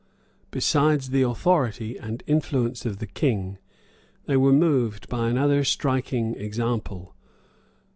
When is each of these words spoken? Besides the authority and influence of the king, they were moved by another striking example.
Besides 0.49 1.11
the 1.11 1.21
authority 1.21 1.95
and 1.95 2.23
influence 2.25 2.87
of 2.87 2.97
the 2.97 3.05
king, 3.05 3.59
they 4.25 4.35
were 4.35 4.51
moved 4.51 5.07
by 5.09 5.29
another 5.29 5.63
striking 5.63 6.33
example. 6.37 7.13